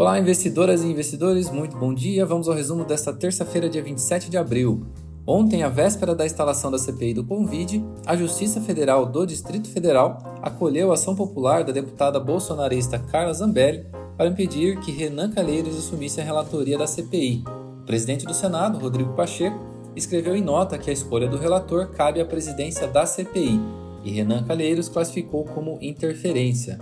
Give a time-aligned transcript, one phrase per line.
[0.00, 2.24] Olá, investidoras e investidores, muito bom dia.
[2.24, 4.86] Vamos ao resumo desta terça-feira, dia 27 de abril.
[5.26, 10.16] Ontem, à véspera da instalação da CPI do Convide, a Justiça Federal do Distrito Federal
[10.40, 13.84] acolheu a ação popular da deputada bolsonarista Carla Zambelli
[14.16, 17.44] para impedir que Renan Calheiros assumisse a relatoria da CPI.
[17.82, 19.60] O presidente do Senado, Rodrigo Pacheco,
[19.94, 23.60] escreveu em nota que a escolha do relator cabe à presidência da CPI
[24.02, 26.78] e Renan Calheiros classificou como interferência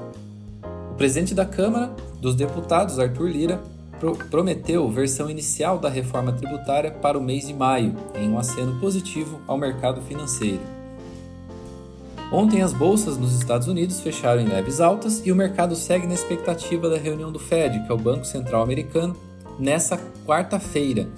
[0.98, 3.60] presidente da Câmara dos Deputados, Arthur Lira,
[4.00, 8.78] pro prometeu versão inicial da reforma tributária para o mês de maio, em um aceno
[8.80, 10.60] positivo ao mercado financeiro.
[12.32, 16.14] Ontem, as bolsas nos Estados Unidos fecharam em leves altas e o mercado segue na
[16.14, 19.16] expectativa da reunião do Fed, que é o Banco Central Americano,
[19.58, 21.08] nessa quarta-feira,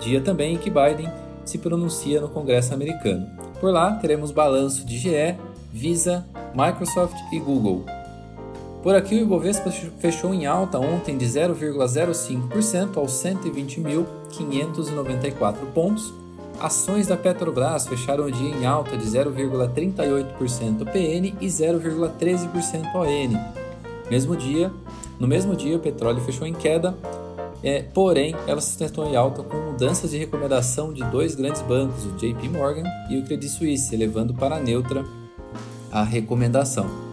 [0.00, 1.10] dia também em que Biden
[1.44, 3.26] se pronuncia no Congresso americano.
[3.60, 5.36] Por lá, teremos balanço de GE,
[5.72, 7.97] Visa, Microsoft e Google.
[8.82, 16.14] Por aqui, o Ibovespa fechou em alta ontem de 0,05% aos 120.594 pontos.
[16.60, 23.32] Ações da Petrobras fecharam o dia em alta de 0,38% PN e 0,13% ON.
[24.10, 24.70] Mesmo dia,
[25.18, 26.94] no mesmo dia, o petróleo fechou em queda,
[27.62, 32.04] é, porém, ela se sustentou em alta com mudanças de recomendação de dois grandes bancos,
[32.04, 35.04] o JP Morgan e o Credit Suisse, elevando para neutra
[35.90, 37.07] a recomendação.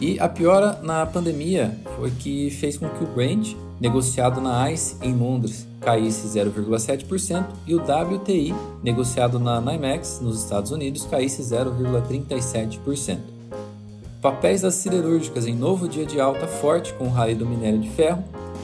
[0.00, 4.96] E a piora na pandemia foi que fez com que o Brent, negociado na ICE
[5.02, 13.18] em Londres, caísse 0,7% e o WTI, negociado na NYMEX nos Estados Unidos, caísse 0,37%.
[14.22, 17.88] Papéis das siderúrgicas em novo dia de alta forte com o rally do minério de
[17.90, 18.22] ferro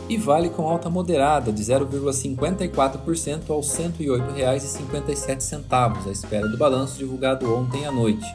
[0.08, 7.52] e Vale com alta moderada de 0,54% aos R$ 108,57 à espera do balanço divulgado
[7.54, 8.26] ontem à noite.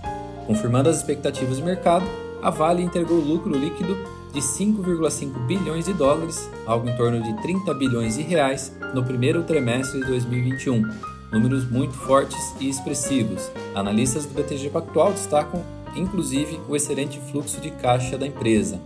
[0.47, 2.05] Confirmando as expectativas de mercado,
[2.41, 3.97] a Vale entregou lucro líquido
[4.33, 9.43] de 5,5 bilhões de dólares, algo em torno de 30 bilhões de reais, no primeiro
[9.43, 10.87] trimestre de 2021.
[11.31, 13.51] Números muito fortes e expressivos.
[13.75, 15.63] Analistas do BTG Pactual destacam,
[15.95, 18.79] inclusive, o excelente fluxo de caixa da empresa.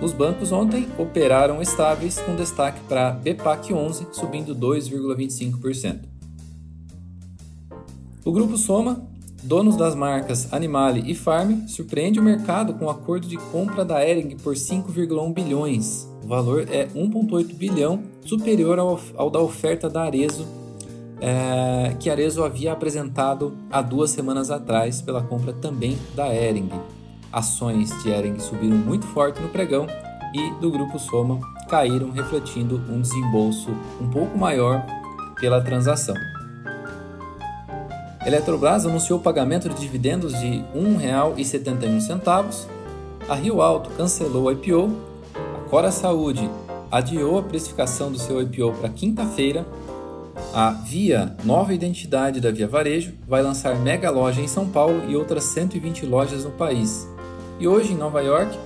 [0.00, 6.00] Os bancos ontem operaram estáveis, com destaque para BPAC 11, subindo 2,25%.
[8.24, 9.11] O grupo Soma
[9.42, 14.06] donos das marcas Animale e Farm, surpreende o mercado com o acordo de compra da
[14.06, 16.08] Ering por 5,1 bilhões.
[16.22, 20.46] O valor é 1,8 bilhão, superior ao, ao, da oferta da Arezo,
[21.20, 26.70] é, que a Arezo havia apresentado há duas semanas atrás pela compra também da Ering.
[27.32, 29.86] Ações de Ering subiram muito forte no pregão
[30.34, 33.70] e do grupo Soma caíram, refletindo um desembolso
[34.00, 34.84] um pouco maior
[35.40, 36.14] pela transação.
[38.24, 42.66] Eletrobras anunciou o pagamento de dividendos de R$ 1,71.
[43.28, 44.90] A Rio Alto cancelou o IPO.
[45.34, 46.48] A Cora Saúde
[46.90, 49.66] adiou a precificação do seu IPO para quinta-feira.
[50.54, 55.16] A Via, nova identidade da Via Varejo, vai lançar mega loja em São Paulo e
[55.16, 57.08] outras 120 lojas no país.
[57.58, 58.56] E hoje, em Nova York,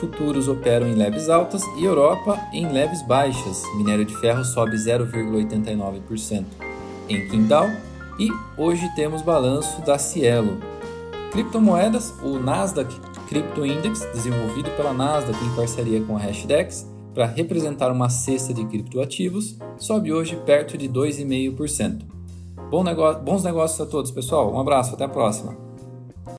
[0.00, 3.62] futuros operam em leves altas e Europa em leves baixas.
[3.76, 6.44] Minério de ferro sobe 0,89%.
[7.08, 7.70] Em Quintal,
[8.18, 10.58] e hoje temos balanço da Cielo.
[11.32, 12.94] Criptomoedas, o Nasdaq
[13.28, 18.64] Crypto Index, desenvolvido pela Nasdaq em parceria com a Hashdex para representar uma cesta de
[18.66, 22.02] criptoativos, sobe hoje perto de 2,5%.
[22.70, 24.52] Bom negócio, bons negócios a todos, pessoal.
[24.52, 25.65] Um abraço, até a próxima.